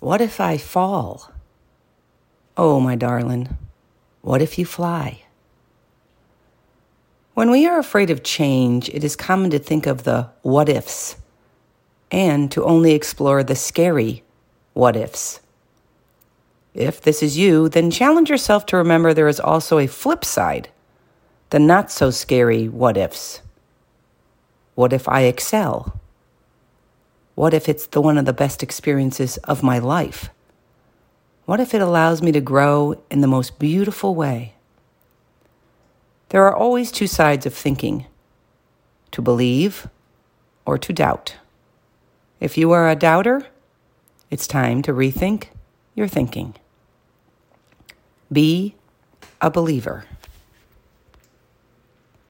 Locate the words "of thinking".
37.46-38.04